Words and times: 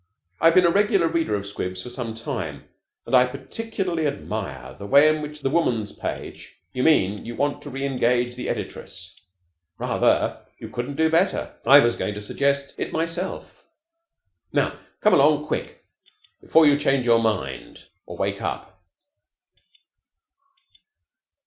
"I 0.39 0.45
have 0.45 0.55
been 0.55 0.65
a 0.65 0.71
regular 0.71 1.07
reader 1.07 1.35
of 1.35 1.45
'Squibs' 1.45 1.83
for 1.83 1.91
some 1.91 2.15
time, 2.15 2.63
and 3.05 3.15
I 3.15 3.27
particularly 3.27 4.07
admire 4.07 4.73
the 4.73 4.87
way 4.87 5.07
in 5.15 5.21
which 5.21 5.41
the 5.41 5.49
Woman's 5.51 5.91
Page" 5.91 6.59
"You 6.73 6.81
mean 6.81 7.23
you 7.23 7.35
want 7.35 7.61
to 7.61 7.69
reengage 7.69 8.33
the 8.33 8.47
editress? 8.47 9.13
Rather. 9.77 10.43
You 10.57 10.69
couldn't 10.69 10.95
do 10.95 11.11
better. 11.11 11.53
I 11.67 11.81
was 11.81 11.97
going 11.97 12.15
to 12.15 12.21
suggest 12.23 12.79
it 12.79 12.91
myself. 12.91 13.63
Now, 14.51 14.73
come 15.01 15.13
along 15.13 15.45
quick 15.45 15.85
before 16.41 16.65
you 16.65 16.79
change 16.79 17.05
your 17.05 17.19
mind 17.19 17.83
or 18.07 18.17
wake 18.17 18.41
up." 18.41 18.81